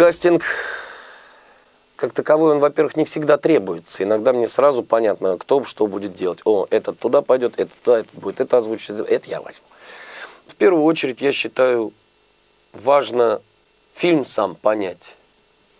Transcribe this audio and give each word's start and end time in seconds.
Кастинг, 0.00 0.44
как 1.96 2.14
таковой, 2.14 2.52
он, 2.52 2.58
во-первых, 2.58 2.96
не 2.96 3.04
всегда 3.04 3.36
требуется. 3.36 4.02
Иногда 4.02 4.32
мне 4.32 4.48
сразу 4.48 4.82
понятно, 4.82 5.36
кто 5.36 5.62
что 5.64 5.86
будет 5.88 6.14
делать. 6.14 6.38
О, 6.46 6.66
этот 6.70 6.98
туда 6.98 7.20
пойдет, 7.20 7.58
этот 7.58 7.78
туда, 7.82 7.98
этот 7.98 8.14
будет, 8.14 8.40
это 8.40 8.56
озвучит, 8.56 8.98
это 8.98 9.28
я 9.28 9.42
возьму. 9.42 9.66
В 10.46 10.54
первую 10.54 10.84
очередь, 10.84 11.20
я 11.20 11.32
считаю, 11.32 11.92
важно 12.72 13.42
фильм 13.92 14.24
сам 14.24 14.54
понять, 14.54 15.16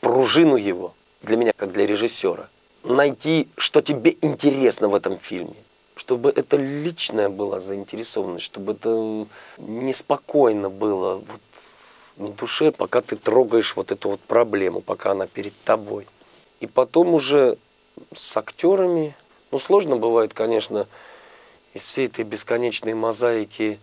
пружину 0.03 0.57
его, 0.57 0.93
для 1.23 1.39
меня, 1.39 1.53
как 1.57 1.73
для 1.73 1.87
режиссера. 1.87 2.51
Найти, 2.85 3.49
что 3.57 3.81
тебе 3.81 4.19
интересно 4.21 4.89
в 4.89 4.95
этом 4.95 5.17
фильме 5.17 5.57
чтобы 5.97 6.31
это 6.31 6.57
личная 6.57 7.29
была 7.29 7.61
заинтересованность, 7.61 8.47
чтобы 8.47 8.73
это 8.73 9.27
неспокойно 9.59 10.71
было 10.71 11.17
вот 11.17 11.41
душе, 12.29 12.73
пока 12.73 13.01
ты 13.01 13.17
трогаешь 13.17 13.75
вот 13.77 13.93
эту 13.93 14.11
вот 14.11 14.21
проблему, 14.21 14.81
пока 14.81 15.13
она 15.13 15.27
перед 15.27 15.55
тобой. 15.65 16.07
И 16.61 16.67
потом 16.67 17.15
уже 17.15 17.57
с 18.15 18.37
актерами, 18.37 19.17
ну 19.51 19.59
сложно 19.59 19.97
бывает, 19.97 20.35
конечно, 20.35 20.87
из 21.75 21.83
всей 21.83 22.07
этой 22.07 22.25
бесконечной 22.25 22.95
мозаики 22.95 23.81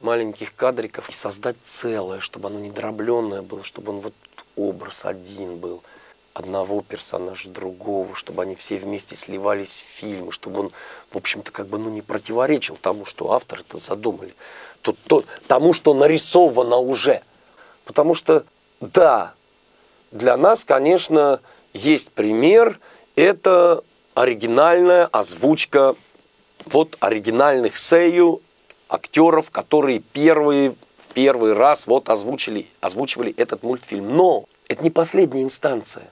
маленьких 0.00 0.54
кадриков 0.54 1.08
создать 1.12 1.56
целое, 1.62 2.20
чтобы 2.20 2.48
оно 2.48 2.58
не 2.58 2.70
дробленное 2.70 3.42
было, 3.42 3.62
чтобы 3.64 3.92
он 3.92 4.00
вот 4.00 4.14
образ 4.56 5.04
один 5.04 5.56
был– 5.58 5.82
одного 6.36 6.82
персонажа, 6.82 7.48
другого, 7.48 8.14
чтобы 8.14 8.42
они 8.42 8.54
все 8.56 8.76
вместе 8.76 9.16
сливались 9.16 9.80
в 9.80 9.98
фильм, 9.98 10.30
чтобы 10.30 10.60
он, 10.60 10.70
в 11.10 11.16
общем-то, 11.16 11.50
как 11.50 11.66
бы 11.66 11.78
ну, 11.78 11.88
не 11.88 12.02
противоречил 12.02 12.76
тому, 12.76 13.06
что 13.06 13.32
авторы 13.32 13.62
это 13.66 13.78
задумали, 13.78 14.34
то, 14.82 14.94
то, 15.06 15.24
тому, 15.46 15.72
что 15.72 15.94
нарисовано 15.94 16.76
уже. 16.76 17.22
Потому 17.86 18.14
что, 18.14 18.44
да, 18.80 19.32
для 20.10 20.36
нас, 20.36 20.64
конечно, 20.66 21.40
есть 21.72 22.10
пример, 22.10 22.78
это 23.14 23.82
оригинальная 24.14 25.06
озвучка 25.06 25.94
вот 26.66 26.96
оригинальных 27.00 27.76
сею 27.76 28.42
актеров, 28.88 29.50
которые 29.50 30.00
первые, 30.00 30.72
в 30.98 31.06
первый 31.14 31.54
раз 31.54 31.86
вот 31.86 32.08
озвучили, 32.10 32.66
озвучивали 32.80 33.32
этот 33.36 33.62
мультфильм. 33.62 34.16
Но 34.16 34.46
это 34.68 34.82
не 34.82 34.90
последняя 34.90 35.42
инстанция. 35.42 36.10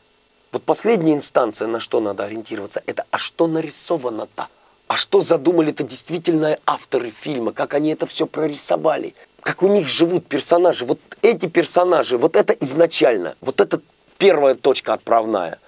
Вот 0.53 0.63
последняя 0.63 1.15
инстанция, 1.15 1.67
на 1.67 1.81
что 1.81 2.01
надо 2.01 2.25
ориентироваться, 2.25 2.83
это 2.87 3.05
а 3.11 3.19
что 3.19 3.49
нарисовано-то? 3.49 4.49
А 4.87 4.97
что 4.97 5.21
задумали-то 5.21 5.83
действительно 5.83 6.59
авторы 6.67 7.11
фильма? 7.11 7.53
Как 7.53 7.75
они 7.75 7.91
это 7.91 8.07
все 8.07 8.27
прорисовали? 8.27 9.15
Как 9.45 9.63
у 9.63 9.69
них 9.69 9.89
живут 9.89 10.27
персонажи? 10.27 10.87
Вот 10.87 10.99
эти 11.21 11.45
персонажи, 11.45 12.17
вот 12.17 12.35
это 12.35 12.55
изначально, 12.55 13.37
вот 13.43 13.61
это 13.61 13.81
первая 14.17 14.55
точка 14.55 14.95
отправная. 14.95 15.61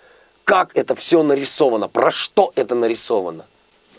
Как 0.45 0.75
это 0.75 0.95
все 0.95 1.23
нарисовано? 1.23 1.87
Про 1.87 2.11
что 2.11 2.53
это 2.57 2.75
нарисовано? 2.75 3.45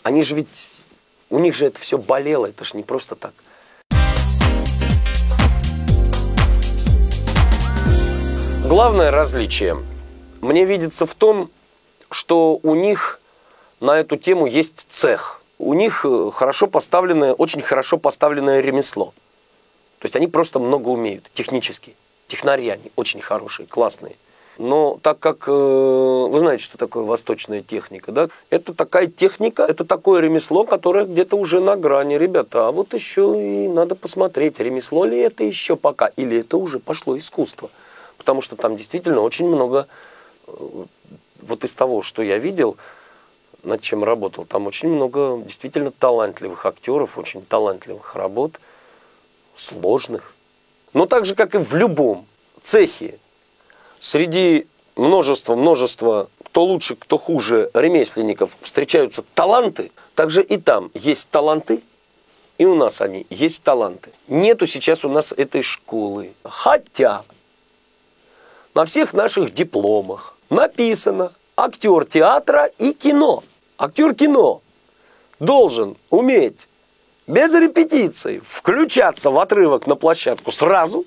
Они 0.02 0.24
же 0.24 0.34
ведь, 0.34 0.84
у 1.30 1.38
них 1.38 1.54
же 1.54 1.66
это 1.66 1.78
все 1.78 1.96
болело, 1.96 2.46
это 2.46 2.64
же 2.64 2.76
не 2.76 2.82
просто 2.82 3.14
так. 3.14 3.32
Главное 8.68 9.12
различие– 9.12 9.78
мне 10.40 10.64
видится 10.64 11.06
в 11.06 11.14
том, 11.14 11.50
что 12.10 12.58
у 12.64 12.74
них 12.74 13.20
на 13.78 13.98
эту 13.98 14.16
тему 14.16 14.46
есть 14.46 14.86
цех. 14.90 15.40
У 15.58 15.74
них 15.74 16.04
э, 16.04 16.30
хорошо 16.32 16.66
поставленное, 16.66 17.32
очень 17.32 17.62
хорошо 17.62 17.96
поставленное 17.96 18.60
ремесло. 18.60 19.14
То 19.98 20.06
есть 20.06 20.16
они 20.16 20.26
просто 20.26 20.58
много 20.58 20.88
умеют 20.88 21.24
технически. 21.32 21.94
Технари 22.28 22.68
они 22.68 22.92
очень 22.96 23.20
хорошие, 23.20 23.66
классные. 23.66 24.16
Но 24.58 24.98
так 25.02 25.20
как 25.20 25.44
э, 25.46 25.50
вы 25.50 26.38
знаете, 26.40 26.64
что 26.64 26.78
такое 26.78 27.04
восточная 27.04 27.62
техника, 27.62 28.10
да? 28.10 28.28
Это 28.50 28.74
такая 28.74 29.06
техника, 29.06 29.62
это 29.62 29.84
такое 29.84 30.20
ремесло, 30.20 30.64
которое 30.64 31.04
где-то 31.04 31.36
уже 31.36 31.60
на 31.60 31.76
грани, 31.76 32.14
ребята. 32.14 32.66
А 32.66 32.72
вот 32.72 32.92
еще 32.92 33.34
и 33.40 33.68
надо 33.68 33.94
посмотреть, 33.94 34.58
ремесло 34.58 35.04
ли 35.04 35.16
это 35.18 35.44
еще 35.44 35.76
пока, 35.76 36.08
или 36.16 36.40
это 36.40 36.56
уже 36.56 36.80
пошло 36.80 37.16
искусство. 37.16 37.70
Потому 38.16 38.40
что 38.40 38.56
там 38.56 38.76
действительно 38.76 39.20
очень 39.20 39.46
много 39.46 39.86
вот 41.40 41.64
из 41.64 41.74
того, 41.74 42.02
что 42.02 42.22
я 42.22 42.38
видел, 42.38 42.76
над 43.62 43.80
чем 43.80 44.02
работал, 44.02 44.44
там 44.44 44.66
очень 44.66 44.88
много 44.88 45.40
действительно 45.44 45.92
талантливых 45.92 46.66
актеров, 46.66 47.16
очень 47.16 47.44
талантливых 47.44 48.16
работ, 48.16 48.60
сложных. 49.58 50.34
Но 50.94 51.06
так 51.06 51.24
же, 51.24 51.34
как 51.34 51.54
и 51.54 51.58
в 51.58 51.74
любом 51.74 52.26
цехе, 52.62 53.18
среди 54.00 54.66
множества-множества, 54.96 56.30
кто 56.44 56.64
лучше, 56.64 56.96
кто 56.96 57.18
хуже 57.18 57.70
ремесленников, 57.74 58.56
встречаются 58.60 59.22
таланты, 59.34 59.92
также 60.14 60.42
и 60.42 60.56
там 60.56 60.90
есть 60.94 61.28
таланты, 61.30 61.82
и 62.56 62.64
у 62.64 62.74
нас 62.74 63.00
они 63.00 63.26
есть 63.30 63.62
таланты. 63.62 64.10
Нету 64.26 64.66
сейчас 64.66 65.04
у 65.04 65.08
нас 65.08 65.32
этой 65.32 65.62
школы. 65.62 66.32
Хотя 66.42 67.24
на 68.74 68.84
всех 68.84 69.12
наших 69.12 69.54
дипломах, 69.54 70.36
написано 70.50 71.32
актер 71.56 72.04
театра 72.04 72.66
и 72.78 72.92
кино. 72.92 73.44
Актер 73.76 74.14
кино 74.14 74.62
должен 75.38 75.96
уметь 76.10 76.68
без 77.28 77.54
репетиций 77.54 78.40
включаться 78.42 79.30
в 79.30 79.38
отрывок 79.38 79.86
на 79.86 79.94
площадку 79.94 80.50
сразу, 80.50 81.04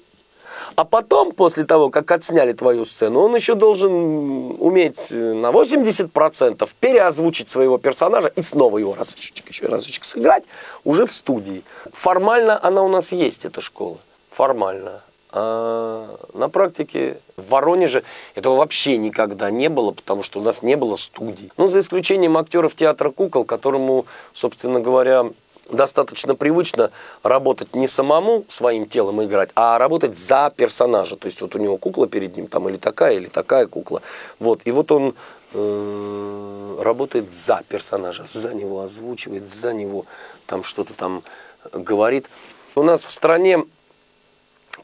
а 0.76 0.86
потом, 0.86 1.34
после 1.34 1.66
того, 1.66 1.90
как 1.90 2.10
отсняли 2.12 2.54
твою 2.54 2.86
сцену, 2.86 3.22
он 3.22 3.36
еще 3.36 3.56
должен 3.56 4.56
уметь 4.60 5.10
на 5.10 5.52
80% 5.52 6.70
переозвучить 6.80 7.50
своего 7.50 7.78
персонажа 7.78 8.32
и 8.36 8.42
снова 8.42 8.78
его 8.78 8.96
разочек, 8.96 9.50
еще 9.50 9.66
разочек 9.66 10.06
сыграть 10.06 10.46
уже 10.86 11.06
в 11.06 11.12
студии. 11.12 11.64
Формально 11.92 12.64
она 12.64 12.84
у 12.84 12.88
нас 12.88 13.12
есть, 13.12 13.44
эта 13.44 13.60
школа. 13.60 13.98
Формально. 14.30 15.02
А 15.34 16.18
на 16.34 16.50
практике 16.50 17.18
в 17.38 17.50
Воронеже 17.50 18.04
этого 18.36 18.58
вообще 18.58 18.98
никогда 18.98 19.50
не 19.50 19.70
было, 19.70 19.92
потому 19.92 20.24
что 20.24 20.40
у 20.40 20.44
нас 20.44 20.62
не 20.62 20.76
было 20.76 20.96
студий. 20.96 21.52
Ну, 21.58 21.68
за 21.68 21.80
исключением 21.80 22.38
актеров 22.38 22.76
театра 22.76 23.12
кукол, 23.12 23.46
которому, 23.46 24.06
собственно 24.34 24.80
говоря, 24.82 25.26
достаточно 25.72 26.36
привычно 26.36 26.92
работать 27.24 27.76
не 27.76 27.88
самому 27.88 28.46
своим 28.50 28.88
телом 28.88 29.24
играть, 29.24 29.50
а 29.56 29.78
работать 29.78 30.18
за 30.18 30.52
персонажа. 30.56 31.16
То 31.16 31.28
есть 31.28 31.42
вот 31.42 31.56
у 31.56 31.60
него 31.60 31.78
кукла 31.78 32.08
перед 32.08 32.36
ним, 32.36 32.48
там 32.48 32.70
или 32.70 32.78
такая, 32.78 33.16
или 33.16 33.28
такая 33.28 33.68
кукла. 33.68 34.02
Вот. 34.40 34.62
И 34.66 34.72
вот 34.72 34.92
он 34.92 35.16
э, 35.54 36.78
работает 36.82 37.32
за 37.32 37.64
персонажа, 37.68 38.26
за 38.26 38.54
него 38.54 38.82
озвучивает, 38.82 39.48
за 39.48 39.74
него 39.74 40.06
там 40.46 40.64
что-то 40.64 40.94
там 40.94 41.24
говорит. 41.72 42.30
У 42.76 42.84
нас 42.84 43.04
в 43.04 43.12
стране 43.12 43.64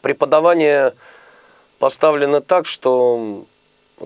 преподавание 0.01 0.93
поставлено 1.79 2.41
так, 2.41 2.65
что 2.65 3.45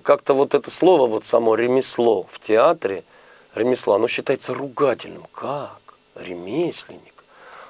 как-то 0.04 0.34
вот 0.34 0.54
это 0.54 0.72
слово, 0.72 1.08
вот 1.08 1.26
само 1.26 1.56
ремесло 1.56 2.26
в 2.30 2.40
театре, 2.40 3.04
ремесло, 3.56 3.96
оно 3.96 4.08
считается 4.08 4.54
ругательным. 4.54 5.26
Как? 5.34 5.81
Ремесленник? 6.16 7.24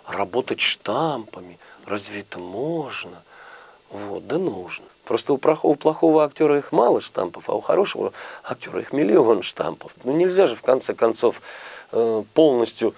Работать 0.07 0.59
штампами? 0.59 1.59
Разве 1.85 2.21
это 2.21 2.39
можно? 2.39 3.23
Вот, 3.89 4.27
да 4.27 4.37
нужно. 4.37 4.85
Просто 5.05 5.33
у 5.33 5.37
плохого, 5.37 5.73
у 5.73 5.75
плохого 5.75 6.23
актера 6.23 6.57
их 6.57 6.71
мало 6.71 7.01
штампов, 7.01 7.49
а 7.49 7.53
у 7.53 7.61
хорошего 7.61 8.13
актера 8.43 8.79
их 8.79 8.93
миллион 8.93 9.41
штампов. 9.43 9.91
Ну 10.03 10.13
нельзя 10.13 10.47
же 10.47 10.55
в 10.55 10.61
конце 10.61 10.93
концов 10.93 11.41
э, 11.91 12.23
полностью 12.33 12.95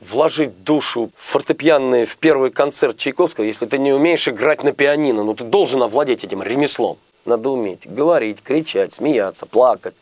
вложить 0.00 0.64
душу 0.64 1.10
в 1.14 1.22
фортепианный, 1.22 2.06
в 2.06 2.16
первый 2.18 2.50
концерт 2.50 2.96
Чайковского, 2.96 3.44
если 3.44 3.66
ты 3.66 3.78
не 3.78 3.92
умеешь 3.92 4.26
играть 4.28 4.64
на 4.64 4.72
пианино, 4.72 5.22
но 5.22 5.34
ты 5.34 5.44
должен 5.44 5.82
овладеть 5.82 6.24
этим 6.24 6.42
ремеслом. 6.42 6.98
Надо 7.26 7.50
уметь 7.50 7.86
говорить, 7.86 8.42
кричать, 8.42 8.94
смеяться, 8.94 9.46
плакать, 9.46 9.94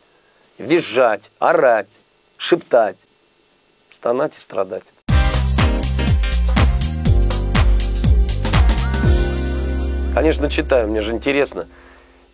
визжать, 0.57 1.31
орать, 1.39 1.89
шептать, 2.37 3.07
стонать 3.89 4.37
и 4.37 4.41
страдать. 4.41 4.85
Конечно, 10.15 10.51
читаю, 10.51 10.89
мне 10.89 11.01
же 11.01 11.13
интересно. 11.13 11.69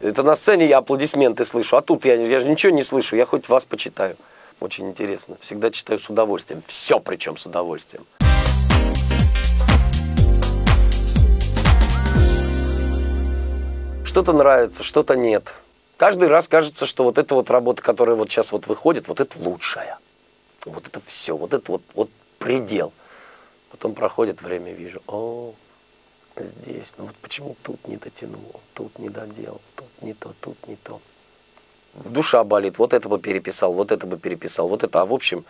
Это 0.01 0.23
на 0.23 0.37
сцене 0.37 0.67
я 0.67 0.79
аплодисменты 0.79 1.45
слышу, 1.45 1.77
а 1.77 1.83
тут 1.83 2.05
я, 2.05 2.15
я 2.15 2.41
же 2.41 2.47
ничего 2.47 2.73
не 2.73 2.83
слышу, 2.83 3.17
я 3.17 3.27
хоть 3.27 3.49
вас 3.49 3.65
почитаю. 3.65 4.17
Очень 4.61 4.89
интересно. 4.89 5.37
Всегда 5.41 5.71
читаю 5.71 5.99
с 5.99 6.09
удовольствием. 6.09 6.63
Все 6.67 7.01
причем 7.01 7.37
с 7.37 7.47
удовольствием. 7.47 8.07
Что-то 14.05 14.33
нравится, 14.33 14.83
что-то 14.83 15.17
нет. 15.17 15.55
Каждый 15.97 16.29
раз 16.29 16.49
кажется, 16.49 16.87
что 16.87 17.05
вот 17.05 17.19
эта 17.19 17.35
вот 17.35 17.51
работа, 17.51 17.83
которая 17.83 18.17
вот 18.17 18.31
сейчас 18.31 18.53
вот 18.53 18.67
выходит, 18.67 19.09
вот 19.09 19.21
это 19.21 19.39
лучшая. 19.39 19.99
Вот 20.65 20.87
это 20.87 21.01
все, 21.01 21.37
вот 21.37 21.55
это 21.55 21.73
вот, 21.73 21.83
вот 21.95 22.11
предел. 22.39 22.93
Потом 23.71 23.95
проходит 23.95 24.41
время, 24.41 24.73
вижу, 24.73 25.03
о, 25.07 25.55
здесь, 26.37 26.95
ну 26.97 27.07
вот 27.07 27.17
почему 27.17 27.57
тут 27.63 27.87
не 27.89 27.97
дотянул, 27.97 28.61
тут 28.73 28.99
не 28.99 29.09
доделал, 29.09 29.61
тут 29.77 29.89
не 30.03 30.15
то, 30.15 30.33
тут 30.41 30.57
не 30.69 30.77
то. 30.77 31.01
Душа 31.95 32.43
болит, 32.45 32.79
вот 32.79 32.93
это 32.93 33.09
бы 33.09 33.19
переписал, 33.19 33.73
вот 33.73 33.93
это 33.93 34.07
бы 34.07 34.19
переписал, 34.19 34.69
вот 34.69 34.85
это, 34.85 35.01
а 35.01 35.07
в 35.07 35.13
общем, 35.13 35.45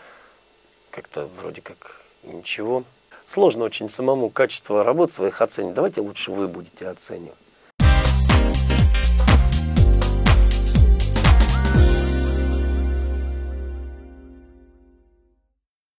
как-то 0.90 1.28
вроде 1.38 1.60
как 1.60 2.00
ничего. 2.22 2.84
Сложно 3.26 3.64
очень 3.64 3.88
самому 3.88 4.30
качество 4.30 4.84
работ 4.84 5.12
своих 5.12 5.40
оценить. 5.40 5.74
Давайте 5.74 6.00
лучше 6.00 6.30
вы 6.30 6.46
будете 6.46 6.88
оценивать. 6.88 7.36